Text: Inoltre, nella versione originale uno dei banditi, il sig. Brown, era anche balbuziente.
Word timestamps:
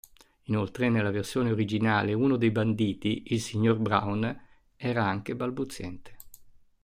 Inoltre, 0.45 0.89
nella 0.89 1.11
versione 1.11 1.51
originale 1.51 2.15
uno 2.15 2.35
dei 2.35 2.49
banditi, 2.49 3.21
il 3.27 3.39
sig. 3.39 3.75
Brown, 3.75 4.35
era 4.75 5.05
anche 5.05 5.35
balbuziente. 5.35 6.17